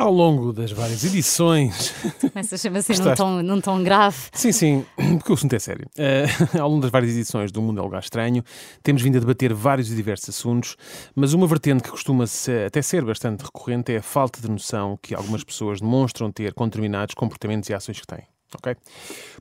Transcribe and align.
Ao 0.00 0.10
longo 0.10 0.50
das 0.50 0.72
várias 0.72 1.04
edições. 1.04 1.94
Começa 2.32 2.54
a 2.54 2.58
chamar 2.58 2.78
assim 2.78 2.94
num 2.94 3.14
tom, 3.14 3.42
num 3.42 3.60
tom 3.60 3.82
grave. 3.84 4.16
Sim, 4.32 4.50
sim, 4.50 4.86
porque 5.18 5.30
o 5.30 5.34
assunto 5.34 5.52
é 5.54 5.58
sério. 5.58 5.86
Eh, 5.98 6.24
ao 6.58 6.70
longo 6.70 6.80
das 6.80 6.90
várias 6.90 7.12
edições 7.12 7.52
do 7.52 7.60
Mundo 7.60 7.80
é 7.80 7.82
um 7.82 7.84
Lugar 7.84 8.00
Estranho, 8.00 8.42
temos 8.82 9.02
vindo 9.02 9.18
a 9.18 9.20
debater 9.20 9.52
vários 9.52 9.92
e 9.92 9.94
diversos 9.94 10.30
assuntos, 10.30 10.74
mas 11.14 11.34
uma 11.34 11.46
vertente 11.46 11.82
que 11.82 11.90
costuma 11.90 12.26
-se 12.26 12.64
até 12.64 12.80
ser 12.80 13.04
bastante 13.04 13.44
recorrente 13.44 13.92
é 13.92 13.98
a 13.98 14.02
falta 14.02 14.40
de 14.40 14.50
noção 14.50 14.98
que 15.02 15.14
algumas 15.14 15.44
pessoas 15.44 15.82
demonstram 15.82 16.32
ter 16.32 16.54
com 16.54 16.64
determinados 16.64 17.14
comportamentos 17.14 17.68
e 17.68 17.74
ações 17.74 18.00
que 18.00 18.06
têm. 18.06 18.29
Ok? 18.56 18.76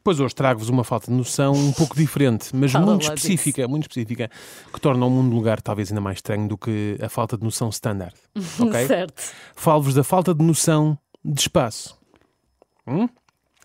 Pois 0.04 0.20
hoje 0.20 0.36
trago-vos 0.36 0.70
uma 0.70 0.84
falta 0.84 1.08
de 1.12 1.18
noção 1.18 1.54
um 1.54 1.72
pouco 1.74 1.96
diferente, 1.96 2.56
mas 2.56 2.72
Fala 2.72 2.86
muito 2.86 3.04
específica, 3.04 3.68
muito 3.68 3.84
específica, 3.84 4.30
que 4.72 4.80
torna 4.80 5.06
o 5.06 5.10
mundo 5.10 5.34
um 5.34 5.36
lugar 5.36 5.62
talvez 5.62 5.90
ainda 5.90 6.02
mais 6.02 6.18
estranho 6.18 6.48
do 6.48 6.58
que 6.58 6.98
a 7.02 7.10
falta 7.10 7.38
de 7.38 7.44
noção 7.44 7.70
standard. 7.70 8.16
Ok? 8.60 8.88
Certo. 8.88 9.24
Falo-vos 9.56 9.94
da 9.94 10.04
falta 10.04 10.34
de 10.34 10.44
noção 10.44 10.98
de 11.24 11.42
espaço. 11.42 11.98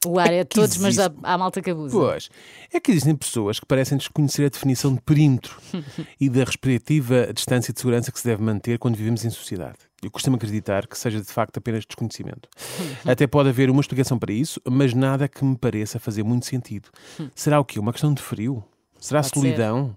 O 0.06 0.18
ar 0.18 0.32
é, 0.32 0.38
É 0.38 0.44
todos, 0.44 0.76
mas 0.78 0.98
há, 0.98 1.06
existe. 1.06 1.20
há 1.22 1.38
malta 1.38 1.60
que 1.62 1.70
abusa. 1.70 1.96
Pois, 1.96 2.30
é 2.72 2.80
que 2.80 2.90
existem 2.90 3.14
pessoas 3.14 3.58
que 3.60 3.66
parecem 3.66 3.96
desconhecer 3.98 4.44
a 4.44 4.48
definição 4.48 4.94
de 4.94 5.00
perímetro 5.00 5.58
e 6.20 6.28
da 6.28 6.44
respectiva 6.44 7.32
distância 7.32 7.72
de 7.72 7.80
segurança 7.80 8.12
que 8.12 8.18
se 8.18 8.26
deve 8.26 8.42
manter 8.42 8.78
quando 8.78 8.96
vivemos 8.96 9.24
em 9.24 9.30
sociedade. 9.30 9.78
Eu 10.02 10.10
costumo 10.10 10.36
acreditar 10.36 10.86
que 10.86 10.98
seja 10.98 11.20
de 11.20 11.26
facto 11.26 11.56
apenas 11.56 11.84
desconhecimento. 11.86 12.48
Até 13.06 13.26
pode 13.26 13.48
haver 13.48 13.70
uma 13.70 13.80
explicação 13.80 14.18
para 14.18 14.32
isso, 14.32 14.60
mas 14.68 14.92
nada 14.92 15.26
que 15.26 15.44
me 15.44 15.56
pareça 15.56 15.98
fazer 15.98 16.22
muito 16.22 16.46
sentido. 16.46 16.88
Será 17.34 17.58
o 17.58 17.64
quê? 17.64 17.78
Uma 17.78 17.92
questão 17.92 18.12
de 18.12 18.20
frio? 18.20 18.62
Será 19.00 19.22
Pode 19.22 19.34
solidão? 19.34 19.96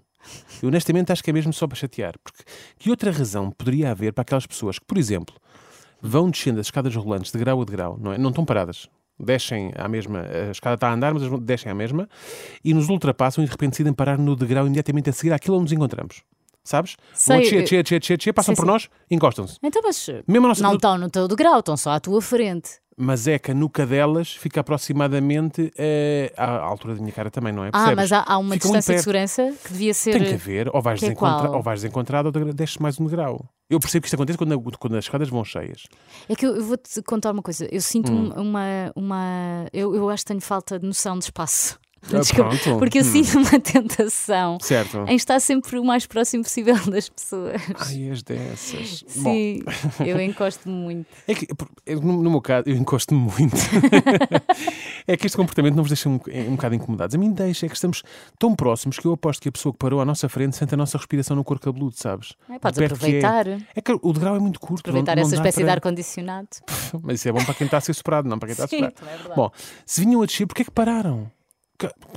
Eu 0.62 0.68
honestamente 0.68 1.12
acho 1.12 1.22
que 1.22 1.30
é 1.30 1.32
mesmo 1.32 1.52
só 1.52 1.66
para 1.66 1.76
chatear. 1.76 2.14
Porque 2.22 2.42
que 2.78 2.90
outra 2.90 3.10
razão 3.10 3.50
poderia 3.50 3.90
haver 3.90 4.12
para 4.12 4.22
aquelas 4.22 4.46
pessoas 4.46 4.78
que, 4.78 4.84
por 4.84 4.98
exemplo, 4.98 5.34
vão 6.00 6.30
descendo 6.30 6.60
as 6.60 6.66
escadas 6.66 6.94
rolantes 6.94 7.32
de 7.32 7.38
grau 7.38 7.60
a 7.60 7.64
degrau, 7.64 7.98
não 8.00 8.12
é? 8.12 8.18
Não 8.18 8.30
estão 8.30 8.44
paradas. 8.44 8.88
Descem 9.20 9.72
à 9.76 9.88
mesma, 9.88 10.20
a 10.20 10.50
escada 10.50 10.74
está 10.74 10.88
a 10.88 10.94
andar, 10.94 11.12
mas 11.12 11.22
descem 11.40 11.70
à 11.72 11.74
mesma 11.74 12.08
e 12.64 12.72
nos 12.72 12.88
ultrapassam 12.88 13.42
e 13.42 13.46
de 13.46 13.50
repente 13.50 13.70
decidem 13.72 13.92
parar 13.92 14.16
no 14.18 14.36
degrau 14.36 14.64
imediatamente 14.66 15.10
a 15.10 15.12
seguir 15.12 15.32
àquilo 15.32 15.56
onde 15.56 15.64
nos 15.64 15.72
encontramos. 15.72 16.22
Sabes? 16.62 16.96
Sei, 17.14 17.36
Vão 17.36 17.44
eu- 17.46 17.62
descer, 17.62 17.82
descer, 17.82 18.16
descer, 18.18 18.32
passam 18.32 18.54
Sim, 18.54 18.60
por 18.60 18.66
nós, 18.66 18.88
encostam-se. 19.10 19.56
Então, 19.62 19.80
mas 19.82 20.06
Mesmo 20.28 20.46
a 20.46 20.48
nossa- 20.50 20.62
não 20.62 20.74
estão 20.74 20.98
no 20.98 21.08
teu 21.10 21.26
degrau, 21.26 21.60
estão 21.60 21.76
só 21.76 21.92
à 21.92 22.00
tua 22.00 22.20
frente. 22.20 22.72
Mas 23.00 23.26
é 23.26 23.38
que 23.38 23.52
a 23.52 23.54
nuca 23.54 23.86
delas 23.86 24.34
fica 24.34 24.60
aproximadamente 24.60 25.72
eh, 25.78 26.32
à 26.36 26.58
altura 26.58 26.94
da 26.94 27.00
minha 27.00 27.12
cara 27.12 27.30
também, 27.30 27.52
não 27.52 27.64
é? 27.64 27.68
Ah, 27.68 27.72
Percebes? 27.72 27.96
mas 27.96 28.12
há, 28.12 28.24
há 28.26 28.38
uma 28.38 28.54
Fica 28.54 28.68
muito 28.68 28.80
distância 28.80 28.80
de 28.82 28.96
perto. 28.96 29.04
segurança 29.04 29.54
que 29.64 29.72
devia 29.72 29.94
ser. 29.94 30.12
Tem 30.12 30.24
que 30.24 30.34
haver, 30.34 30.68
ou 30.74 30.82
vais, 30.82 30.98
que 30.98 31.06
é 31.06 31.08
desencontra 31.08 31.46
qual? 31.48 31.56
ou 31.56 31.62
vais 31.62 31.80
desencontrado 31.80 32.28
ou 32.28 32.32
degra- 32.32 32.52
desces 32.52 32.76
mais 32.78 33.00
um 33.00 33.04
degrau. 33.06 33.48
Eu 33.70 33.78
percebo 33.78 34.02
que 34.02 34.06
isto 34.06 34.14
acontece 34.14 34.38
quando, 34.38 34.78
quando 34.78 34.96
as 34.96 35.04
escadas 35.04 35.28
vão 35.28 35.44
cheias. 35.44 35.84
É 36.28 36.34
que 36.34 36.46
eu, 36.46 36.56
eu 36.56 36.64
vou-te 36.64 37.02
contar 37.02 37.32
uma 37.32 37.42
coisa. 37.42 37.68
Eu 37.70 37.80
sinto 37.82 38.10
Hum. 38.10 38.32
um- 38.34 38.40
uma. 38.42 38.92
uma 38.96 39.66
eu, 39.72 39.94
eu 39.94 40.08
acho 40.08 40.22
que 40.24 40.28
tenho 40.28 40.40
falta 40.40 40.78
de 40.78 40.86
noção 40.86 41.18
de 41.18 41.24
espaço. 41.26 41.78
Ah, 42.12 42.18
Desculpa, 42.20 42.56
pronto. 42.56 42.78
porque 42.78 42.98
eu 42.98 43.02
Hum. 43.02 43.04
sinto 43.24 43.38
uma 43.38 43.60
tentação 43.60 44.58
Certo. 44.60 45.04
em 45.08 45.16
estar 45.16 45.40
sempre 45.40 45.78
o 45.78 45.84
mais 45.84 46.06
próximo 46.06 46.42
possível 46.44 46.76
das 46.90 47.08
pessoas. 47.08 47.60
Ai, 47.86 48.10
as 48.10 48.22
dessas. 48.22 49.02
Bom, 49.16 49.32
Sim, 49.32 49.62
eu 50.06 50.20
encosto-me 50.20 50.74
muito. 50.74 51.06
É 51.26 51.34
que, 51.34 51.46
no, 51.96 52.22
no 52.22 52.30
meu 52.30 52.40
caso, 52.40 52.68
eu 52.68 52.76
encosto-me 52.76 53.20
muito. 53.20 53.56
é 55.06 55.16
que 55.16 55.26
este 55.26 55.36
comportamento 55.36 55.74
não 55.74 55.82
vos 55.82 55.90
deixa 55.90 56.08
um, 56.08 56.14
um 56.48 56.56
bocado 56.56 56.74
incomodados. 56.74 57.14
A 57.14 57.18
mim 57.18 57.32
deixa, 57.32 57.66
é 57.66 57.68
que 57.68 57.74
estamos 57.74 58.02
tão 58.38 58.54
próximos 58.54 58.98
que 58.98 59.06
eu 59.06 59.12
aposto 59.12 59.42
que 59.42 59.48
a 59.48 59.52
pessoa 59.52 59.72
que 59.72 59.78
parou 59.78 60.00
à 60.00 60.04
nossa 60.04 60.28
frente 60.28 60.56
sente 60.56 60.74
a 60.74 60.76
nossa 60.76 60.96
respiração 60.98 61.36
no 61.36 61.44
couro 61.44 61.60
cabeludo, 61.60 61.94
sabes? 61.96 62.34
É, 62.48 62.58
podes 62.58 62.78
De 62.78 62.84
é. 62.84 62.86
aproveitar. 62.86 63.46
É 63.74 63.80
que 63.80 63.92
o 64.00 64.12
degrau 64.12 64.36
é 64.36 64.38
muito 64.38 64.60
curto. 64.60 64.86
não- 64.86 65.00
Aproveitar 65.00 65.16
não 65.16 65.22
essa 65.22 65.30
dá 65.32 65.36
espécie 65.36 65.58
de 65.58 65.64
para- 65.64 65.72
ar-condicionado. 65.74 66.48
Mas 67.02 67.20
isso 67.20 67.28
é 67.28 67.32
bom 67.32 67.44
para 67.44 67.54
quem 67.54 67.64
está 67.64 67.78
a 67.78 67.80
ser 67.80 67.94
superado, 67.94 68.28
não 68.28 68.38
para 68.38 68.48
quem 68.48 68.52
está 68.52 68.64
a 68.64 68.68
Sim, 68.68 68.76
superar. 68.84 68.92
também 68.92 69.32
é. 69.32 69.34
Bom, 69.34 69.50
se 69.84 70.00
vinham 70.00 70.22
a 70.22 70.26
descer, 70.26 70.46
porquê 70.46 70.62
é 70.62 70.64
que 70.64 70.70
pararam? 70.70 71.30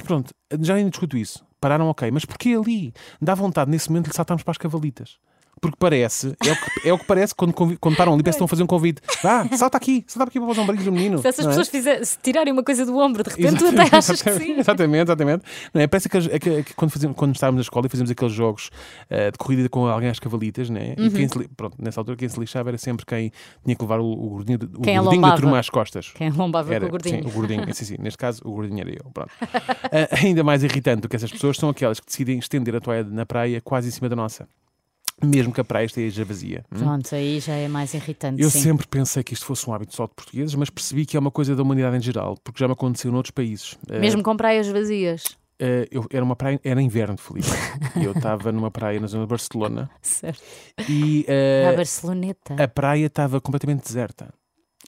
Pronto, 0.06 0.34
já 0.60 0.76
ainda 0.76 0.90
discuto 0.90 1.18
isso. 1.18 1.46
Pararam, 1.60 1.88
ok, 1.88 2.10
mas 2.10 2.26
porquê 2.26 2.56
ali? 2.60 2.94
Dá 3.22 3.36
vontade 3.36 3.70
nesse 3.70 3.90
momento 3.90 4.10
de 4.10 4.16
saltarmos 4.16 4.44
para 4.44 4.52
as 4.52 4.58
cavalitas. 4.58 5.20
Porque 5.62 5.78
parece, 5.80 6.36
é 6.44 6.52
o 6.52 6.56
que, 6.56 6.90
é 6.90 6.94
o 6.94 6.98
que 6.98 7.06
parece 7.06 7.36
quando, 7.36 7.54
quando 7.54 7.96
param 7.96 8.14
ali, 8.16 8.24
parece 8.24 8.40
que 8.40 8.44
estão 8.44 8.46
a 8.46 8.48
fazer 8.48 8.64
um 8.64 8.68
convite. 8.68 9.00
Vá, 9.22 9.48
salta 9.56 9.78
aqui, 9.78 10.04
salta 10.08 10.28
aqui 10.28 10.40
para 10.40 10.50
os 10.50 10.58
ombrinhos 10.58 10.86
do 10.86 10.92
menino. 10.92 11.20
Se 11.20 11.28
essas 11.28 11.46
é? 11.46 11.50
pessoas 11.50 11.68
fizer, 11.70 12.04
se 12.04 12.18
tirarem 12.18 12.52
uma 12.52 12.64
coisa 12.64 12.84
do 12.84 12.98
ombro, 12.98 13.22
de 13.24 13.30
repente 13.30 13.60
tu 13.60 13.68
até 13.68 13.96
achas 13.96 14.22
que 14.24 14.32
sim. 14.34 14.54
Exatamente, 14.60 15.04
exatamente. 15.04 15.44
Não 15.72 15.80
é? 15.80 15.86
Parece 15.86 16.10
que, 16.10 16.18
é 16.18 16.40
que- 16.40 16.50
é 16.50 16.64
que 16.64 16.74
quando, 16.74 16.90
fazíamos, 16.90 17.16
quando 17.16 17.36
estávamos 17.36 17.58
na 17.60 17.62
escola 17.62 17.86
e 17.86 17.90
fazíamos 17.90 18.10
aqueles 18.10 18.34
jogos 18.34 18.72
eh, 19.08 19.30
de 19.30 19.38
corrida 19.38 19.70
com 19.70 19.86
alguém 19.86 20.10
às 20.10 20.18
cavalitas, 20.18 20.68
né? 20.68 20.96
Uhum. 20.98 21.06
e 21.06 21.10
quem 21.12 21.28
se, 21.28 21.48
pronto, 21.50 21.76
nessa 21.80 22.00
altura 22.02 22.18
quem 22.18 22.28
se 22.28 22.40
lixava 22.40 22.70
era 22.72 22.78
sempre 22.80 23.06
quem 23.06 23.32
tinha 23.64 23.76
que 23.76 23.84
levar 23.84 24.00
o, 24.00 24.12
o 24.12 24.30
gordinho, 24.30 24.60
o 24.78 24.82
Quem 24.82 25.00
gordinho 25.00 25.22
da 25.22 25.36
turma 25.36 25.60
às 25.60 25.70
costas. 25.70 26.12
Quem 26.16 26.32
lombava 26.32 26.74
Era, 26.74 26.82
com 26.82 26.88
o 26.88 26.90
gordinho. 26.92 27.22
Sim, 27.24 27.30
o 27.30 27.32
gordinho. 27.32 27.76
Sim, 27.76 27.86
sim, 27.86 27.96
neste 28.00 28.18
caso, 28.18 28.42
o 28.44 28.52
gordinho 28.52 28.82
era 28.82 28.90
eu. 28.90 29.12
Pronto. 29.14 29.30
Ah, 29.94 30.08
ainda 30.24 30.42
mais 30.44 30.64
irritante 30.64 31.02
do 31.02 31.10
que 31.10 31.16
essas 31.18 31.30
pessoas 31.30 31.58
são 31.58 31.70
aquelas 31.70 32.00
que 32.00 32.06
decidem 32.06 32.40
estender 32.40 32.74
a 32.76 32.80
toalha 32.80 33.04
na 33.04 33.26
praia 33.26 33.60
quase 33.60 33.90
em 33.90 33.92
cima 33.92 34.08
da 34.08 34.16
nossa. 34.16 34.48
Mesmo 35.24 35.54
que 35.54 35.62
a 35.62 35.64
praia 35.64 35.86
esteja 35.86 36.26
vazia. 36.26 36.64
Hum? 36.72 36.80
Pronto, 36.80 37.14
aí 37.16 37.40
já 37.40 37.54
é 37.54 37.68
mais 37.68 37.94
irritante. 37.94 38.42
Eu 38.42 38.50
sim. 38.50 38.60
sempre 38.62 38.88
pensei 38.88 39.24
que 39.24 39.34
isto 39.34 39.46
fosse 39.46 39.70
um 39.70 39.74
hábito 39.74 39.96
só 39.96 40.06
de 40.08 40.14
portugueses, 40.16 40.56
mas 40.56 40.70
percebi 40.70 41.06
que 41.06 41.16
é 41.16 41.20
uma 41.20 41.32
coisa 41.32 41.56
da 41.56 41.62
humanidade 41.62 41.98
em 41.98 42.02
geral, 42.02 42.38
porque 42.44 42.60
já 42.60 42.68
me 42.68 42.74
aconteceu 42.74 43.12
noutros 43.12 43.32
países. 43.32 43.78
Ah, 43.90 44.00
Mesmo 44.00 44.24
com 44.24 44.36
praias 44.36 44.68
vazias. 44.68 45.24
ah, 45.62 45.88
eu, 45.92 46.06
era 46.12 46.24
uma 46.24 46.36
praia, 46.36 46.60
era 46.64 46.82
inverno, 46.82 47.18
Felipe. 47.18 47.48
E 48.00 48.06
eu 48.06 48.14
estava 48.14 48.52
numa 48.52 48.72
praia 48.72 49.00
na 49.00 49.08
zona 49.08 49.26
de 49.26 49.30
Barcelona 49.30 49.90
Certo. 50.02 50.42
e 50.90 51.26
A 51.28 51.72
ah, 51.72 51.76
Barceloneta. 51.76 52.56
a 52.64 52.68
praia 52.68 53.06
estava 53.08 53.40
completamente 53.42 53.84
deserta. 53.84 54.34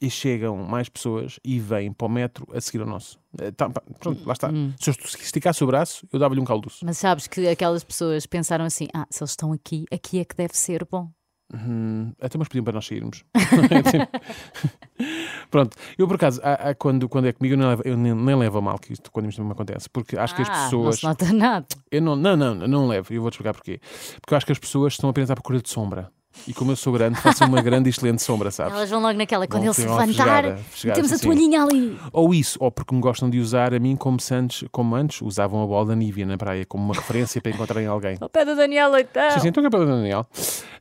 E 0.01 0.09
chegam 0.09 0.57
mais 0.57 0.89
pessoas 0.89 1.39
e 1.43 1.59
vêm 1.59 1.93
para 1.93 2.07
o 2.07 2.09
metro 2.09 2.47
a 2.53 2.59
seguir 2.59 2.81
ao 2.81 2.87
nosso. 2.87 3.19
Eh, 3.39 3.51
tá, 3.51 3.69
pronto, 3.69 4.25
lá 4.25 4.33
está. 4.33 4.49
Hum. 4.49 4.73
Se 4.79 4.89
eu 4.89 4.95
esticasse 5.05 5.63
o 5.63 5.67
braço, 5.67 6.05
eu 6.11 6.19
dava-lhe 6.19 6.41
um 6.41 6.45
calduço. 6.45 6.83
Mas 6.85 6.97
sabes 6.97 7.27
que 7.27 7.47
aquelas 7.47 7.83
pessoas 7.83 8.25
pensaram 8.25 8.65
assim: 8.65 8.87
ah, 8.93 9.05
se 9.09 9.23
eles 9.23 9.31
estão 9.31 9.53
aqui, 9.53 9.85
aqui 9.91 10.19
é 10.19 10.25
que 10.25 10.35
deve 10.35 10.57
ser 10.57 10.85
bom. 10.89 11.09
Hum, 11.53 12.11
até 12.19 12.37
mas 12.37 12.47
pediam 12.47 12.63
para 12.63 12.73
nós 12.73 12.85
sairmos. 12.87 13.23
Pronto, 15.51 15.77
eu 15.97 16.07
por 16.07 16.15
acaso, 16.15 16.41
há- 16.43 16.69
há 16.69 16.75
quando, 16.75 17.07
quando 17.07 17.27
é 17.27 17.33
comigo, 17.33 17.53
eu, 17.53 17.57
nem 17.59 17.67
levo, 17.67 17.81
eu 17.85 17.97
nem, 17.97 18.13
nem 18.13 18.35
levo 18.35 18.57
a 18.57 18.61
mal 18.61 18.79
que 18.79 18.93
isto 18.93 19.11
quando 19.11 19.29
isto 19.29 19.43
me 19.43 19.51
acontece, 19.51 19.89
porque 19.89 20.17
acho 20.17 20.35
que 20.35 20.41
as 20.41 20.49
ah, 20.49 20.53
Não 20.53 20.63
pessoas. 20.65 20.99
se 20.99 21.03
nota 21.05 21.33
nada. 21.33 21.65
Eu 21.91 22.01
não, 22.01 22.15
não, 22.15 22.35
não, 22.35 22.55
não 22.55 22.87
levo, 22.87 23.13
e 23.13 23.17
eu 23.17 23.21
vou-te 23.21 23.35
explicar 23.35 23.53
porquê. 23.53 23.79
Porque 24.19 24.33
eu 24.33 24.37
acho 24.37 24.45
que 24.45 24.51
as 24.51 24.59
pessoas 24.59 24.93
estão 24.93 25.09
apenas 25.09 25.29
à 25.29 25.35
procura 25.35 25.61
de 25.61 25.69
sombra. 25.69 26.11
E 26.47 26.53
como 26.53 26.71
eu 26.71 26.75
sou 26.75 26.91
grande, 26.93 27.19
faço 27.19 27.43
uma 27.45 27.61
grande 27.61 27.89
e 27.89 27.91
excelente 27.91 28.21
sombra, 28.21 28.51
sabes? 28.51 28.73
Elas 28.73 28.89
vão 28.89 29.01
logo 29.01 29.17
naquela, 29.17 29.47
quando 29.47 29.63
Vão 29.63 29.67
ele 29.69 29.73
se 29.73 29.81
ter 29.83 29.87
uma 29.87 30.05
levantar, 30.05 30.59
temos 30.93 31.13
a 31.13 31.19
toalhinha 31.19 31.63
ali. 31.63 31.97
Ou 32.11 32.33
isso, 32.33 32.57
ou 32.59 32.71
porque 32.71 32.93
me 32.93 33.01
gostam 33.01 33.29
de 33.29 33.39
usar 33.39 33.73
a 33.73 33.79
mim 33.79 33.95
como, 33.95 34.19
se 34.19 34.33
antes, 34.33 34.67
como 34.71 34.95
antes 34.95 35.21
usavam 35.21 35.63
a 35.63 35.67
bola 35.67 35.87
da 35.87 35.95
Nívia 35.95 36.25
na 36.25 36.37
praia, 36.37 36.65
como 36.65 36.83
uma 36.83 36.93
referência 36.93 37.41
para 37.41 37.51
encontrarem 37.51 37.87
alguém. 37.87 38.17
Ao 38.19 38.29
pé 38.29 38.43
do 38.45 38.55
Daniel 38.55 38.91
Leitão. 38.91 39.31
Sim, 39.31 39.39
sim, 39.39 39.47
então 39.49 39.67
que 39.67 39.75
é 39.75 39.79
o 39.79 39.85
Daniel. 39.85 40.27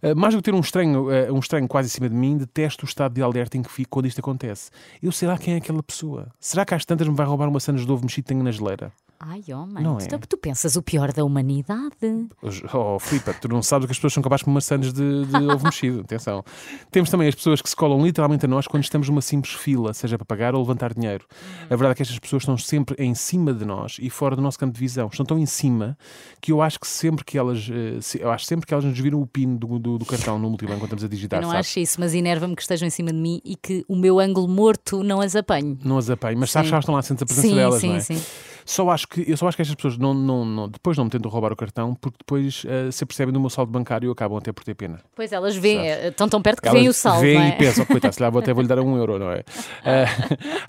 Uh, 0.03 0.17
mais 0.17 0.35
do 0.35 0.39
que 0.39 0.45
ter 0.51 0.55
um 0.55 0.61
estranho, 0.61 1.09
uh, 1.09 1.33
um 1.33 1.39
estranho 1.39 1.69
quase 1.69 1.89
em 1.89 1.93
cima 1.93 2.09
de 2.09 2.15
mim, 2.15 2.37
detesto 2.37 2.85
o 2.85 2.89
estado 2.89 3.15
de 3.15 3.23
alerta 3.23 3.57
em 3.57 3.63
que 3.63 3.71
fico 3.71 3.91
quando 3.91 4.07
isto 4.07 4.19
acontece. 4.19 4.71
Eu 5.03 5.13
sei 5.13 5.29
lá 5.29 5.39
quem 5.39 5.55
é 5.55 5.57
aquela 5.59 5.83
pessoa. 5.83 6.29
Será 6.41 6.65
que 6.65 6.75
às 6.75 6.85
tantas 6.85 7.07
me 7.07 7.15
vai 7.15 7.27
roubar 7.27 7.49
uma 7.49 7.61
sandes 7.61 7.87
de 7.87 7.93
ovo 7.93 8.03
mexido 8.03 8.25
que 8.25 8.29
tenho 8.29 8.43
na 8.43 8.51
geleira? 8.51 8.93
Ai, 9.25 9.41
homem, 9.55 9.85
Não 9.85 9.99
tu, 9.99 10.17
é? 10.17 10.19
tu 10.19 10.37
pensas 10.37 10.75
o 10.75 10.83
pior 10.83 11.13
da 11.13 11.25
humanidade. 11.25 12.29
Oh, 12.75 12.99
Filipe, 12.99 13.33
tu 13.41 13.47
não 13.47 13.63
sabes 13.63 13.85
o 13.85 13.87
que 13.87 13.93
as 13.93 13.99
pessoas 13.99 14.15
são 14.15 14.23
capazes 14.23 14.43
com 14.43 14.51
uma 14.51 14.61
sandes 14.61 14.93
de, 14.93 15.25
de 15.27 15.37
ovo 15.37 15.65
mexido. 15.65 16.01
Atenção. 16.01 16.45
Temos 16.91 17.09
também 17.09 17.29
as 17.29 17.35
pessoas 17.37 17.63
que 17.63 17.71
se 17.71 17.77
colam 17.77 18.05
literalmente 18.05 18.47
a 18.47 18.49
nós 18.49 18.67
quando 18.67 18.83
estamos 18.83 19.09
numa 19.09 19.23
simples 19.23 19.55
fila, 19.55 19.95
seja 19.95 20.19
para 20.19 20.25
pagar 20.25 20.57
ou 20.57 20.61
levantar 20.61 20.93
dinheiro. 20.93 21.25
A 21.67 21.77
verdade 21.77 21.93
é 21.93 21.95
que 21.95 22.03
estas 22.03 22.19
pessoas 22.19 22.43
estão 22.43 22.59
sempre 22.59 22.97
em 22.99 23.15
cima 23.15 23.55
de 23.55 23.65
nós 23.65 23.97
e 24.01 24.11
fora 24.11 24.35
do 24.35 24.43
nosso 24.43 24.59
campo 24.59 24.75
de 24.75 24.81
visão. 24.81 25.07
Estão 25.07 25.25
tão 25.25 25.39
em 25.39 25.47
cima 25.47 25.97
que 26.41 26.51
eu 26.51 26.61
acho 26.61 26.81
que 26.81 26.87
sempre 26.89 27.25
que 27.25 27.39
elas, 27.39 27.71
eh, 27.71 28.19
eu 28.19 28.29
acho 28.29 28.45
sempre 28.45 28.67
que 28.67 28.75
elas 28.75 28.85
nos 28.85 28.99
viram 28.99 29.21
o 29.21 29.27
pin 29.27 29.55
do, 29.55 29.79
do, 29.79 29.99
do 29.99 30.05
cartão 30.05 30.37
no 30.37 30.49
multibanco 30.51 30.81
quando 30.81 30.95
estamos 30.95 31.05
a 31.05 31.09
digitar. 31.09 31.39
Eu 31.39 31.43
não 31.43 31.51
sabes? 31.51 31.69
acho 31.69 31.79
isso, 31.79 32.01
mas 32.01 32.13
enerva-me 32.13 32.57
que 32.57 32.63
estejam 32.63 32.89
em 32.89 32.91
cima 32.91 33.13
de 33.13 33.19
mim 33.19 33.41
e 33.45 33.55
que 33.55 33.85
o 33.87 33.95
meu 33.95 34.19
ângulo 34.19 34.49
morto 34.49 35.05
não 35.05 35.21
as 35.21 35.37
apanhe. 35.37 35.79
Não 35.85 35.97
as 35.97 36.11
apanho, 36.11 36.39
mas 36.41 36.51
sabes 36.51 36.67
Sim. 36.67 36.71
que 36.71 36.75
elas 36.75 36.83
estão 36.83 36.95
lá, 36.97 37.03
sentes 37.03 37.23
a 37.23 37.27
presença 37.27 37.47
Sim, 37.49 37.55
delas, 37.55 37.81
sim, 37.81 37.89
não 37.89 37.97
é? 37.97 38.01
sim. 38.01 38.23
Só 38.65 38.89
acho 38.91 39.07
que, 39.09 39.25
eu 39.29 39.37
só 39.37 39.49
acho 39.49 39.57
que 39.57 39.63
estas 39.63 39.75
pessoas 39.75 39.97
não, 39.99 40.13
não, 40.15 40.45
não- 40.45 40.69
depois 40.69 40.97
não 40.97 41.05
me 41.05 41.11
tentam 41.11 41.31
roubar 41.31 41.53
o 41.53 41.57
cartão 41.57 41.95
porque 41.95 42.17
depois 42.19 42.65
eh, 42.67 42.91
se 42.91 43.05
apercebem 43.05 43.33
do 43.33 43.41
meu 43.41 43.51
saldo 43.51 43.71
bancário 43.73 44.09
e 44.09 44.13
acabam 44.13 44.39
até 44.39 44.53
por 44.53 44.65
ter 44.65 44.75
pena. 44.75 45.01
Pois 45.15 45.33
elas 45.33 45.57
veem, 45.57 45.79
Sabes? 45.79 46.05
eh, 46.05 46.09
estão 46.09 46.29
tão 46.29 46.41
perto 46.43 46.63
que 46.63 46.69
Elas 46.69 46.79
veem 46.81 46.89
o 46.89 46.93
saldo. 46.93 47.21
veem 47.21 47.35
não 47.39 47.43
é? 47.45 47.49
e 47.49 47.53
pensam, 47.53 47.85
coitado, 47.85 48.15
se 48.15 48.23
lá 48.23 48.31
vou 48.31 48.41
até 48.41 48.53
vou-lhe 48.53 48.69
dar 48.69 48.79
um 48.81 48.97
euro, 48.97 49.19
não 49.19 49.31
é? 49.33 49.43
Ah, 49.85 50.05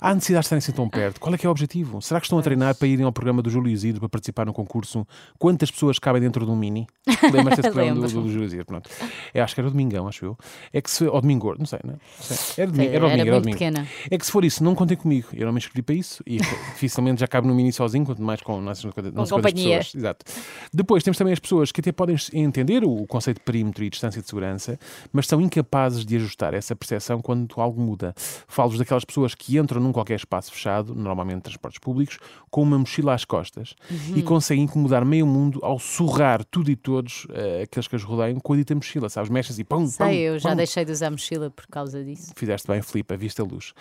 há 0.00 0.14
necessidade 0.14 0.42
de 0.42 0.46
estarem 0.46 0.58
assim 0.58 0.72
tão 0.72 0.88
perto. 0.88 1.20
Qual 1.20 1.34
é 1.34 1.38
que 1.38 1.46
é 1.46 1.48
o 1.48 1.52
objetivo? 1.52 2.00
Será 2.02 2.20
que 2.20 2.26
estão 2.26 2.38
a 2.38 2.42
treinar 2.42 2.74
para 2.74 2.88
irem 2.88 3.04
ao 3.04 3.12
programa 3.12 3.42
do 3.42 3.50
Júlio 3.50 3.70
Isidro 3.72 4.00
para 4.00 4.08
participar 4.08 4.46
no 4.46 4.52
concurso 4.52 5.06
Quantas 5.38 5.70
pessoas 5.70 5.98
cabem 5.98 6.20
dentro 6.20 6.44
de 6.44 6.50
um 6.50 6.56
mini? 6.56 6.86
Lembras-te 7.32 7.62
desse 7.62 7.70
programa 7.74 7.94
do, 7.94 8.02
do 8.22 8.30
Júlio 8.30 8.44
Isidro? 8.44 8.66
Pronto. 8.66 8.90
É, 9.32 9.40
acho 9.40 9.54
que 9.54 9.60
era 9.60 9.68
o 9.68 9.70
Domingão, 9.70 10.08
acho 10.08 10.24
eu. 10.24 10.38
É 10.72 10.80
que 10.80 10.90
se, 10.90 11.04
ou 11.06 11.20
Domingo, 11.20 11.54
não 11.58 11.66
sei, 11.66 11.78
não 11.84 11.94
é? 11.94 11.96
Não 11.96 12.00
sei. 12.36 12.62
Era, 12.64 12.70
domingo, 12.72 12.92
era, 12.94 13.04
o 13.04 13.08
Era 13.08 13.16
domingo, 13.16 13.28
era 13.30 13.40
domingo. 13.40 13.58
pequena. 13.58 13.88
É 14.10 14.18
que 14.18 14.26
se 14.26 14.32
for 14.32 14.44
isso, 14.44 14.62
não 14.64 14.74
contem 14.74 14.96
comigo. 14.96 15.28
Eu 15.32 15.46
não 15.46 15.52
me 15.52 15.58
inscrevi 15.58 15.82
para 15.82 15.94
isso 15.94 16.22
e 16.26 16.38
dificilmente 16.74 17.20
já 17.20 17.26
cabe 17.26 17.46
no 17.46 17.54
mini 17.54 17.72
sozinho, 17.84 18.04
quanto 18.04 18.22
mais 18.22 18.40
com 18.40 18.62
quantas 18.92 19.30
companhia. 19.30 19.78
pessoas. 19.78 19.94
Exato. 19.94 20.24
Depois 20.72 21.02
temos 21.02 21.18
também 21.18 21.32
as 21.32 21.38
pessoas 21.38 21.70
que 21.70 21.80
até 21.80 21.92
podem 21.92 22.16
entender 22.32 22.84
o 22.84 23.06
conceito 23.06 23.38
de 23.38 23.44
perímetro 23.44 23.84
e 23.84 23.90
distância 23.90 24.20
de 24.20 24.26
segurança, 24.26 24.78
mas 25.12 25.26
são 25.26 25.40
incapazes 25.40 26.04
de 26.04 26.16
ajustar 26.16 26.54
essa 26.54 26.74
percepção 26.74 27.20
quando 27.20 27.54
algo 27.60 27.80
muda. 27.80 28.14
Falo-vos 28.48 28.78
daquelas 28.78 29.04
pessoas 29.04 29.34
que 29.34 29.58
entram 29.58 29.80
num 29.80 29.92
qualquer 29.92 30.16
espaço 30.16 30.52
fechado, 30.52 30.94
normalmente 30.94 31.42
transportes 31.42 31.78
públicos, 31.78 32.18
com 32.50 32.62
uma 32.62 32.78
mochila 32.78 33.14
às 33.14 33.24
costas 33.24 33.74
e 34.14 34.22
conseguem 34.22 34.64
incomodar 34.64 35.04
meio 35.04 35.26
mundo 35.26 35.58
ao 35.62 35.78
surrar 35.78 36.44
tudo 36.44 36.70
e 36.70 36.76
todos 36.76 37.26
eh, 37.30 37.62
aqueles 37.62 37.88
que 37.88 37.96
as 37.96 38.02
rodeiam 38.02 38.40
com 38.40 38.52
a 38.52 38.56
dita 38.56 38.74
mochila, 38.74 39.08
sabes? 39.08 39.30
Mexes 39.30 39.58
e 39.58 39.64
pum, 39.64 39.86
Sei, 39.86 40.20
eu 40.20 40.38
já 40.38 40.54
deixei 40.54 40.84
de 40.84 40.92
usar 40.92 41.10
mochila 41.10 41.50
por 41.50 41.66
causa 41.66 42.02
disso. 42.02 42.32
Fizeste 42.36 42.66
bem, 42.66 42.80
Filipe, 42.82 43.14
a 43.14 43.42
luz. 43.42 43.72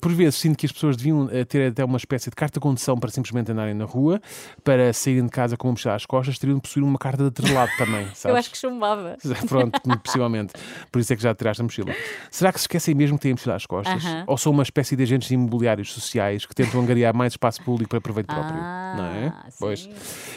Por 0.00 0.12
vezes 0.12 0.36
sinto 0.36 0.56
que 0.56 0.66
as 0.66 0.72
pessoas 0.72 0.96
deviam 0.96 1.28
eh, 1.30 1.44
ter 1.44 1.70
até 1.70 1.84
uma 1.84 1.96
espécie 1.96 2.30
de 2.30 2.36
carta 2.36 2.58
de 2.58 2.62
condução 2.62 2.96
para 2.96 3.10
simplesmente 3.10 3.49
andarem 3.52 3.74
na 3.74 3.84
rua, 3.84 4.20
para 4.64 4.92
saírem 4.92 5.24
de 5.24 5.30
casa 5.30 5.56
com 5.56 5.68
uma 5.68 5.72
mochila 5.72 5.94
às 5.94 6.06
costas, 6.06 6.38
teriam 6.38 6.56
de 6.56 6.62
possuir 6.62 6.82
uma 6.84 6.98
carta 6.98 7.22
de 7.22 7.28
atrelado 7.28 7.70
também, 7.78 8.06
sabes? 8.14 8.24
Eu 8.24 8.36
acho 8.36 8.50
que 8.50 8.58
chumbava. 8.58 9.16
Pronto, 9.48 9.80
possivelmente. 10.02 10.52
Por 10.90 11.00
isso 11.00 11.12
é 11.12 11.16
que 11.16 11.22
já 11.22 11.34
tiraste 11.34 11.60
a 11.60 11.64
mochila. 11.64 11.94
Será 12.30 12.52
que 12.52 12.58
se 12.58 12.64
esquecem 12.64 12.94
mesmo 12.94 13.16
que 13.18 13.22
têm 13.22 13.32
a 13.32 13.34
mochila 13.34 13.56
às 13.56 13.66
costas? 13.66 14.04
Aham. 14.04 14.24
Ou 14.26 14.36
são 14.38 14.52
uma 14.52 14.62
espécie 14.62 14.96
de 14.96 15.02
agentes 15.02 15.30
imobiliários 15.30 15.92
sociais 15.92 16.44
que 16.46 16.54
tentam 16.54 16.80
angariar 16.80 17.14
mais 17.14 17.32
espaço 17.32 17.62
público 17.62 17.90
para 17.90 18.00
proveito 18.00 18.26
próprio? 18.26 18.58
Ah, 18.60 18.94
não 18.96 19.04
é? 19.06 19.30
sim. 19.50 19.56
Pois. 19.58 19.88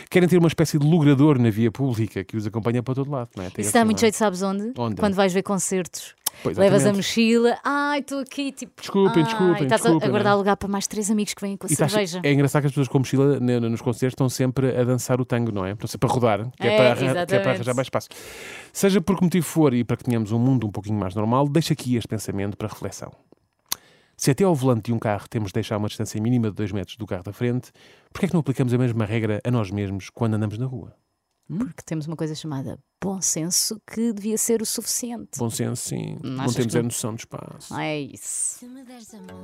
Querem 0.09 0.27
ter 0.29 0.37
uma 0.37 0.47
espécie 0.47 0.77
de 0.77 0.85
logrador 0.85 1.39
na 1.39 1.49
via 1.49 1.71
pública 1.71 2.23
que 2.23 2.37
os 2.37 2.45
acompanha 2.47 2.81
para 2.83 2.95
todo 2.95 3.09
lado, 3.11 3.29
não 3.35 3.43
é? 3.43 3.49
Tem 3.49 3.63
Isso 3.63 3.73
dá 3.73 3.83
muito 3.83 3.97
uma- 3.97 4.01
jeito, 4.01 4.15
sabes 4.15 4.41
onde? 4.41 4.73
Onde? 4.77 4.95
Quando 4.97 5.13
vais 5.15 5.33
ver 5.33 5.43
concertos. 5.43 6.13
Pois, 6.41 6.57
Levas 6.57 6.85
a 6.85 6.91
mochila, 6.91 7.57
ai, 7.63 7.99
estou 7.99 8.19
aqui, 8.19 8.51
tipo. 8.51 8.73
Desculpem, 8.81 9.23
ai, 9.23 9.29
desculpem, 9.29 9.63
Estás 9.63 9.81
desculpem, 9.81 10.07
a 10.07 10.11
guardar 10.11 10.33
é? 10.33 10.35
lugar 10.35 10.57
para 10.57 10.67
mais 10.67 10.87
três 10.87 11.09
amigos 11.11 11.33
que 11.33 11.41
vêm 11.41 11.55
com 11.55 11.67
a 11.67 11.69
E 11.69 11.73
estás- 11.73 11.91
cerveja. 11.91 12.19
é 12.23 12.33
engraçado 12.33 12.61
que 12.63 12.67
as 12.67 12.71
pessoas 12.73 12.87
com 12.87 12.99
mochila 12.99 13.39
ne- 13.39 13.59
nos 13.59 13.81
concertos 13.81 14.13
estão 14.13 14.27
sempre 14.27 14.75
a 14.75 14.83
dançar 14.83 15.21
o 15.21 15.25
tango, 15.25 15.51
não 15.51 15.65
é? 15.65 15.71
Estão 15.71 15.87
sempre 15.87 16.09
a 16.09 16.13
rodar, 16.13 16.49
que 16.59 16.67
é, 16.67 16.73
É, 16.73 16.77
para, 16.95 17.25
que 17.27 17.35
é 17.35 17.39
para 17.39 17.51
arranjar 17.51 17.75
mais 17.75 17.85
espaço. 17.85 18.09
Seja 18.73 18.99
por 18.99 19.17
que 19.17 19.23
motivo 19.23 19.45
for 19.45 19.73
e 19.73 19.83
para 19.83 19.95
que 19.95 20.03
tenhamos 20.03 20.31
um 20.31 20.39
mundo 20.39 20.67
um 20.67 20.71
pouquinho 20.71 20.99
mais 20.99 21.15
normal, 21.15 21.47
deixa 21.47 21.73
aqui 21.73 21.95
este 21.95 22.07
pensamento 22.07 22.57
para 22.57 22.67
reflexão. 22.67 23.11
Se 24.17 24.29
até 24.31 24.43
ao 24.43 24.53
volante 24.53 24.83
de 24.85 24.93
um 24.93 24.99
carro 24.99 25.27
temos 25.29 25.49
de 25.49 25.53
deixar 25.55 25.77
uma 25.77 25.87
distância 25.87 26.21
mínima 26.21 26.49
de 26.49 26.55
2 26.55 26.71
metros 26.71 26.97
do 26.97 27.05
carro 27.05 27.23
da 27.23 27.33
frente, 27.33 27.71
porquê 28.11 28.25
é 28.25 28.29
que 28.29 28.33
não 28.33 28.41
aplicamos 28.41 28.73
a 28.73 28.77
mesma 28.77 29.05
regra 29.05 29.39
a 29.43 29.51
nós 29.51 29.71
mesmos 29.71 30.09
quando 30.09 30.35
andamos 30.35 30.57
na 30.57 30.65
rua? 30.65 30.93
Porque 31.47 31.83
temos 31.85 32.07
uma 32.07 32.15
coisa 32.15 32.33
chamada 32.35 32.79
bom 33.01 33.21
senso 33.21 33.81
que 33.85 34.13
devia 34.13 34.37
ser 34.37 34.61
o 34.61 34.65
suficiente. 34.65 35.37
Bom 35.37 35.49
senso, 35.49 35.89
sim. 35.89 36.17
Não 36.23 36.45
Não 36.45 36.53
temos 36.53 36.71
que 36.71 36.77
a 36.77 36.81
não? 36.81 36.87
noção 36.87 37.13
do 37.15 37.19
espaço. 37.19 37.75
É 37.75 37.99
isso. 37.99 38.59
Se 38.59 38.65
me 38.65 38.83
deres 38.83 39.13
a 39.13 39.17
mão, 39.21 39.43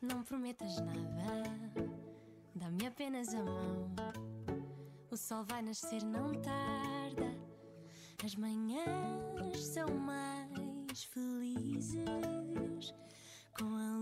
não 0.00 0.22
prometas 0.22 0.76
nada. 0.80 1.52
Dá-me 2.54 2.86
apenas 2.86 3.34
a 3.34 3.42
mão. 3.42 3.90
O 5.10 5.16
sol 5.16 5.44
vai 5.44 5.60
nascer, 5.62 6.02
não 6.04 6.32
tarda. 6.40 7.36
As 8.24 8.36
manhãs 8.36 9.58
são 9.58 9.88
mais 9.88 11.02
felizes 11.04 12.04
com 13.58 13.64
a 13.64 13.96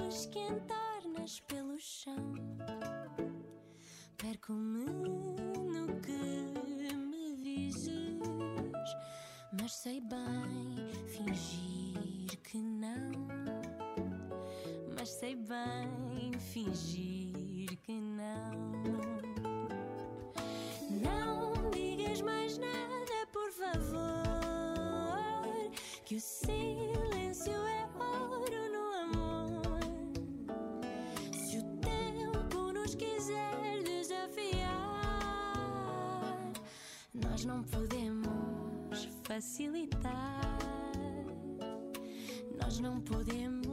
luz 0.00 0.26
que 0.26 0.38
entornas 0.38 1.40
pelo 1.40 1.78
chão. 1.78 2.34
Perco-me 4.34 4.84
no 4.84 6.00
que 6.00 6.96
me 6.96 7.36
dizes, 7.36 8.18
mas 9.52 9.72
sei 9.76 10.00
bem 10.00 10.90
fingir 11.06 12.36
que 12.42 12.58
não. 12.58 13.28
Mas 14.96 15.10
sei 15.10 15.36
bem 15.36 16.32
fingir 16.40 17.78
que 17.84 17.92
não. 17.92 18.50
Não 20.90 21.70
digas 21.70 22.20
mais 22.20 22.58
nada, 22.58 23.26
por 23.32 23.52
favor. 23.52 24.10
Que 26.04 26.16
o 26.16 26.20
nós 37.44 37.54
não 37.56 37.62
podemos 37.62 39.08
facilitar. 39.24 40.58
Nós 42.58 42.80
não 42.80 43.02
podemos. 43.02 43.66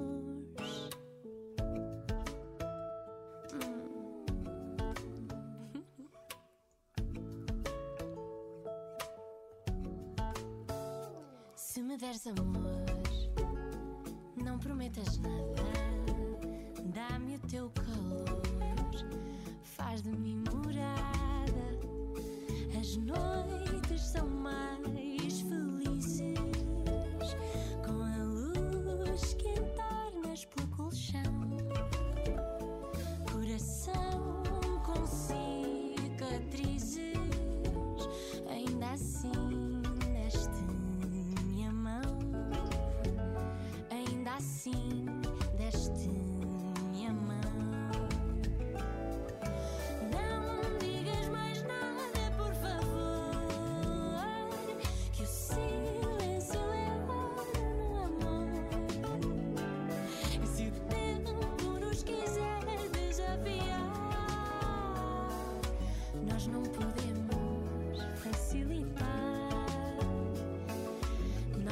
Se 11.56 11.82
me 11.82 11.96
deres 11.98 12.28
amor, 12.28 12.84
não 14.36 14.60
prometas 14.60 15.18
nada. 15.20 15.64
Dá-me 16.94 17.38
o 17.38 17.40
teu 17.40 17.70
calor, 17.70 18.42
faz 19.64 20.02
de 20.02 20.12
mim 20.12 20.44
morada. 20.52 21.00
As 22.81 22.98
noites 22.98 24.01
são 24.01 24.28
mais 24.28 24.81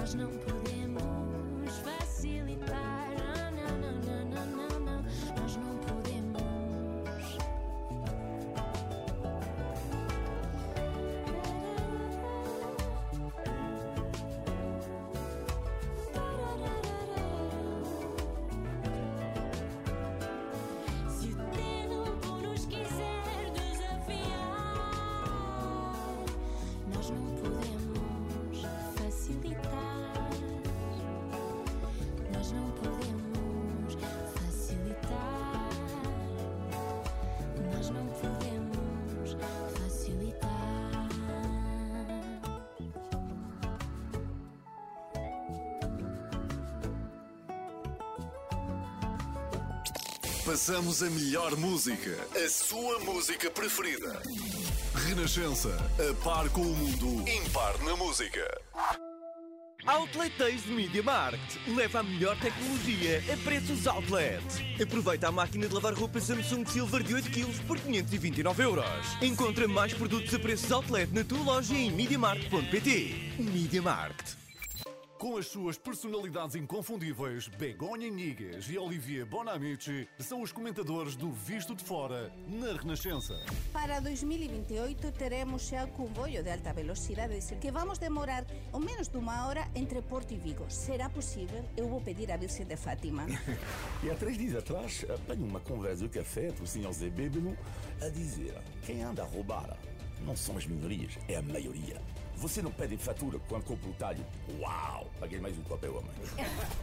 Nós 0.10 0.16
não 0.16 0.59
Passamos 50.50 51.04
a 51.04 51.10
melhor 51.12 51.56
música. 51.58 52.18
A 52.36 52.50
sua 52.50 52.98
música 53.02 53.52
preferida. 53.52 54.20
Renascença. 54.96 55.70
A 56.00 56.24
par 56.24 56.50
com 56.50 56.62
o 56.62 56.76
mundo. 56.76 57.30
Impar 57.30 57.78
na 57.84 57.96
música. 57.96 58.60
Outlet 59.86 60.36
Days 60.40 60.64
de 60.64 60.72
Media 60.72 61.04
Markt. 61.04 61.60
Leva 61.68 62.00
a 62.00 62.04
melhor 62.04 62.36
tecnologia 62.40 63.24
a 63.32 63.38
preços 63.44 63.86
outlet. 63.86 64.44
Aproveita 64.82 65.28
a 65.28 65.32
máquina 65.32 65.68
de 65.68 65.74
lavar 65.76 65.94
roupa 65.94 66.20
Samsung 66.20 66.66
Silver 66.66 67.04
de 67.04 67.14
8 67.14 67.30
kg 67.30 67.66
por 67.68 67.78
529 67.78 68.64
euros. 68.64 69.22
Encontra 69.22 69.68
mais 69.68 69.94
produtos 69.94 70.34
a 70.34 70.40
preços 70.40 70.72
outlet 70.72 71.14
na 71.14 71.24
tua 71.24 71.44
loja 71.44 71.76
em 71.76 71.92
MediaMarkt.pt. 71.92 73.36
Media 73.38 73.84
Markt. 73.84 74.49
Com 75.20 75.36
as 75.36 75.48
suas 75.48 75.78
personalidades 75.78 76.56
inconfundíveis, 76.56 77.50
Begonha 77.50 78.08
Inigas 78.08 78.70
e 78.70 78.78
Olivier 78.78 79.26
Bonamici 79.26 80.08
são 80.18 80.42
os 80.42 80.54
comentadores 80.54 81.18
do 81.18 81.30
Visto 81.30 81.76
de 81.76 81.84
Fora 81.84 82.32
na 82.48 82.72
Renascença. 82.72 83.34
Para 83.74 84.00
2028 84.00 85.12
teremos 85.12 85.68
já 85.68 85.86
comboio 85.88 86.42
de 86.42 86.50
alta 86.50 86.72
velocidade 86.72 87.38
que 87.60 87.70
vamos 87.70 87.98
demorar 87.98 88.46
ao 88.72 88.80
menos 88.80 89.10
de 89.10 89.18
uma 89.18 89.46
hora 89.46 89.68
entre 89.76 90.02
Porto 90.02 90.34
e 90.34 90.38
Vigo. 90.38 90.66
Será 90.70 91.10
possível? 91.10 91.66
Eu 91.76 91.90
vou 91.90 92.00
pedir 92.00 92.32
à 92.32 92.38
Virgem 92.38 92.66
de 92.66 92.78
Fátima. 92.78 93.26
E 94.02 94.10
há 94.10 94.16
três 94.16 94.38
dias 94.38 94.56
atrás, 94.56 95.06
apanho 95.14 95.46
uma 95.46 95.60
conversa 95.60 96.04
de 96.04 96.10
café 96.10 96.54
o 96.62 96.66
senhor 96.66 96.94
Zé 96.94 97.10
Bêbado 97.10 97.58
a 98.02 98.08
dizer: 98.08 98.58
quem 98.86 99.04
anda 99.04 99.24
a 99.24 99.26
roubar 99.26 99.78
não 100.26 100.38
são 100.38 100.56
as 100.56 100.66
minorias, 100.66 101.18
é 101.28 101.36
a 101.36 101.42
maioria. 101.42 102.02
Você 102.40 102.62
não 102.62 102.72
pede 102.72 102.96
fatura 102.96 103.38
quando 103.50 103.66
compra 103.66 103.90
o 103.90 103.94
talho? 103.96 104.26
Uau! 104.62 105.12
Paguei 105.20 105.42
mais 105.42 105.58
um 105.58 105.64
papel 105.64 106.00
a 106.00 106.02
mãe. 106.02 106.16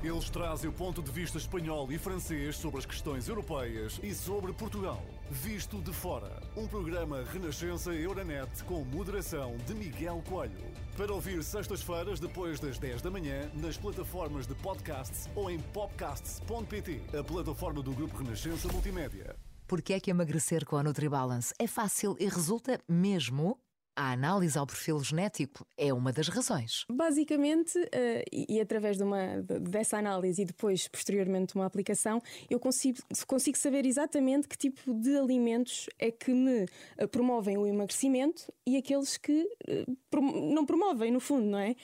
Eles 0.05 0.29
trazem 0.29 0.69
o 0.69 0.73
ponto 0.73 1.03
de 1.03 1.11
vista 1.11 1.39
espanhol 1.39 1.91
e 1.91 1.97
francês 1.97 2.59
sobre 2.59 2.79
as 2.79 2.85
questões 2.85 3.27
europeias 3.27 3.99
e 4.03 4.15
sobre 4.15 4.53
Portugal. 4.53 5.03
Visto 5.31 5.81
de 5.81 5.95
Fora. 5.95 6.43
Um 6.55 6.69
programa 6.69 7.25
Renascença 7.33 7.91
Euronet 7.91 8.63
com 8.65 8.85
moderação 8.85 9.57
de 9.67 9.75
Miguel 9.75 10.23
Coelho. 10.29 10.61
Para 10.95 11.15
ouvir 11.15 11.43
sextas-feiras 11.43 12.21
depois 12.21 12.61
das 12.61 12.79
10 12.79 13.01
da 13.01 13.11
manhã 13.11 13.51
nas 13.55 13.79
plataformas 13.79 14.47
de 14.47 14.55
podcasts 14.57 15.27
ou 15.35 15.51
em 15.51 15.59
popcasts.pt, 15.59 17.19
a 17.19 17.25
plataforma 17.25 17.83
do 17.83 17.95
Grupo 17.95 18.19
Renascença 18.19 18.71
Multimédia. 18.71 19.35
Porque 19.67 19.95
é 19.95 20.01
que 20.01 20.11
emagrecer 20.11 20.67
com 20.67 20.77
a 20.77 20.83
NutriBalance 20.83 21.55
é 21.59 21.67
fácil 21.67 22.15
e 22.21 22.29
resulta 22.29 22.79
mesmo? 22.87 23.59
A 23.97 24.13
análise 24.13 24.59
ao 24.59 24.67
perfil 24.67 25.03
genético 25.03 25.67
é 25.75 25.91
uma 25.91 26.13
das 26.13 26.29
razões. 26.29 26.85
Basicamente, 26.91 27.79
uh, 27.79 28.23
e, 28.31 28.57
e, 28.57 28.61
através 28.61 28.99
de 28.99 29.03
uma, 29.03 29.41
de, 29.41 29.59
dessa 29.61 29.97
análise 29.97 30.43
e 30.43 30.45
depois, 30.45 30.87
posteriormente, 30.87 31.55
uma 31.55 31.65
aplicação, 31.65 32.21
eu 32.51 32.61
consigo, 32.61 32.99
consigo 33.27 33.57
saber 33.57 33.87
exatamente 33.87 34.47
que 34.47 34.59
tipo 34.59 34.93
de 34.93 35.17
alimentos 35.17 35.87
é 35.99 36.11
que 36.11 36.31
me 36.31 36.65
uh, 36.65 37.09
promovem 37.11 37.57
o 37.57 37.67
emagrecimento 37.67 38.53
e 38.67 38.77
aqueles 38.77 39.17
que 39.17 39.49
uh, 39.67 39.97
prom 40.11 40.53
não 40.53 40.67
promovem, 40.67 41.11
no 41.11 41.21
fundo, 41.21 41.47
não 41.47 41.59
é? 41.59 41.75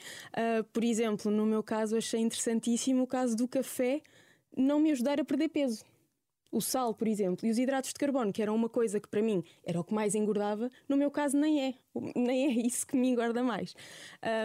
por 0.71 0.83
exemplo, 0.83 1.31
no 1.31 1.45
meu 1.45 1.63
caso, 1.63 1.97
achei 1.97 2.19
interessantíssimo 2.19 3.03
o 3.03 3.07
caso 3.07 3.35
do 3.35 3.47
café 3.47 4.01
não 4.55 4.79
me 4.79 4.91
ajudar 4.91 5.19
a 5.19 5.25
perder 5.25 5.49
peso 5.49 5.83
o 6.53 6.61
sal, 6.61 6.93
por 6.93 7.07
exemplo, 7.07 7.47
e 7.47 7.51
os 7.51 7.57
hidratos 7.57 7.89
de 7.89 7.95
carbono, 7.95 8.31
que 8.31 8.41
eram 8.41 8.55
uma 8.55 8.69
coisa 8.69 8.99
que 8.99 9.09
para 9.09 9.21
mim 9.21 9.43
era 9.65 9.79
o 9.79 9.83
que 9.83 9.93
mais 9.93 10.13
engordava, 10.13 10.69
no 10.87 10.95
meu 10.95 11.09
caso 11.09 11.35
nem 11.35 11.69
é. 11.69 11.73
Nem 12.15 12.45
é 12.45 12.65
isso 12.65 12.85
que 12.85 12.95
me 12.95 13.09
engorda 13.09 13.43
mais. 13.43 13.75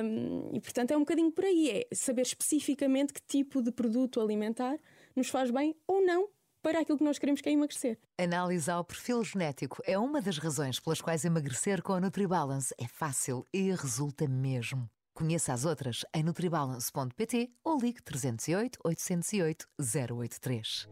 Um, 0.02 0.50
e 0.54 0.60
portanto 0.60 0.90
é 0.90 0.96
um 0.96 1.00
bocadinho 1.00 1.30
por 1.30 1.44
aí: 1.44 1.70
é 1.70 1.94
saber 1.94 2.22
especificamente 2.22 3.12
que 3.12 3.20
tipo 3.20 3.62
de 3.62 3.70
produto 3.70 4.20
alimentar 4.20 4.78
nos 5.14 5.28
faz 5.28 5.50
bem 5.50 5.76
ou 5.86 6.04
não 6.04 6.28
para 6.62 6.80
aquilo 6.80 6.98
que 6.98 7.04
nós 7.04 7.18
queremos 7.18 7.40
que 7.40 7.48
é 7.48 7.52
emagrecer. 7.52 7.98
Analisar 8.18 8.80
o 8.80 8.84
perfil 8.84 9.22
genético 9.22 9.82
é 9.86 9.98
uma 9.98 10.20
das 10.20 10.38
razões 10.38 10.80
pelas 10.80 11.00
quais 11.00 11.24
emagrecer 11.24 11.82
com 11.82 11.92
a 11.92 12.00
NutriBalance 12.00 12.74
é 12.78 12.88
fácil 12.88 13.46
e 13.52 13.70
resulta 13.70 14.26
mesmo. 14.26 14.88
Conheça 15.14 15.52
as 15.52 15.64
outras 15.64 16.04
em 16.14 16.22
nutribalance.pt 16.22 17.50
ou 17.64 17.78
ligue 17.78 18.02
308 18.02 18.78
808 18.84 19.66
083. 19.78 20.88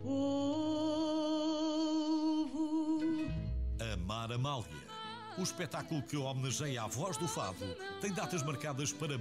Amar 4.17 4.33
Amália. 4.33 4.87
O 5.37 5.43
espetáculo 5.43 6.03
que 6.03 6.17
homenageia 6.17 6.83
a 6.83 6.87
voz 6.87 7.19
do 7.19 7.29
fado 7.29 7.67
tem 8.01 8.11
datas 8.11 8.43
marcadas 8.43 8.91
para 8.91 9.19